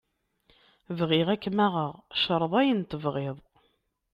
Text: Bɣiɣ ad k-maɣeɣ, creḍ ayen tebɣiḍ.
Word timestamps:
Bɣiɣ 0.97 1.27
ad 1.33 1.39
k-maɣeɣ, 1.43 1.93
creḍ 2.21 2.53
ayen 2.59 2.81
tebɣiḍ. 2.89 3.37